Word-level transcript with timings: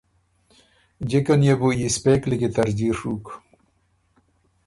جکه 1.09 1.35
نيې 1.41 1.53
بو 1.59 1.69
یِسپېک 1.79 2.21
لیکی 2.29 2.49
ترجیع 2.55 2.93
ڒُوک۔ 2.99 3.25